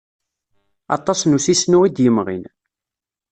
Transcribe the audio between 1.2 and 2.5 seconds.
n usisnu i d-yemɣin.